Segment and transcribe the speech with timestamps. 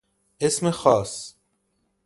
[0.39, 1.35] اسم خاص